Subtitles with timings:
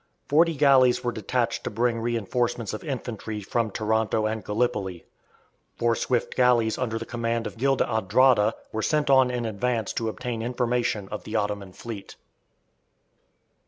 [0.27, 5.05] Forty galleys were detached to bring reinforcements of infantry from Taranto and Gallipoli.
[5.77, 10.09] Four swift galleys under the command of Gil d'Andrada were sent on in advance to
[10.09, 12.15] obtain information of the Ottoman fleet.